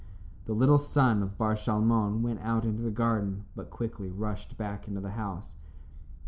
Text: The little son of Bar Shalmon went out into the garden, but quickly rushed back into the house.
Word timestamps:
The 0.45 0.53
little 0.55 0.79
son 0.79 1.21
of 1.21 1.37
Bar 1.37 1.53
Shalmon 1.55 2.21
went 2.23 2.39
out 2.39 2.65
into 2.65 2.81
the 2.81 2.89
garden, 2.89 3.45
but 3.55 3.69
quickly 3.69 4.09
rushed 4.09 4.57
back 4.57 4.87
into 4.87 4.99
the 4.99 5.11
house. 5.11 5.57